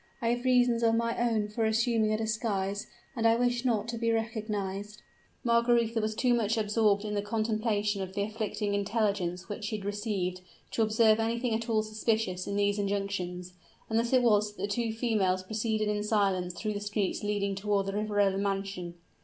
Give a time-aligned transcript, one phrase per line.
[0.19, 3.99] I have reasons of my own for assuming a disguise, and I wish not to
[3.99, 5.03] be recognized."
[5.43, 9.85] Margaretha was too much absorbed in the contemplation of the afflicting intelligence which she had
[9.85, 10.41] received,
[10.71, 13.53] to observe anything at all suspicious in these injunctions;
[13.91, 17.53] and thus it was that the two females proceeded in silence through the streets leading
[17.53, 18.95] toward the Riverola mansion.